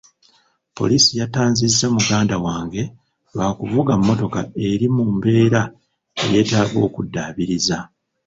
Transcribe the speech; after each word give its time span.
Poliisi 0.77 1.11
yatanzizza 1.21 1.85
muganda 1.95 2.35
wange 2.45 2.81
lwa 3.35 3.47
kuvuga 3.59 3.91
mmotoka 3.99 4.39
eri 4.69 4.87
mu 4.95 5.03
mbeera 5.15 5.61
eyetaaga 6.23 6.77
okuddaabiriza. 6.87 7.77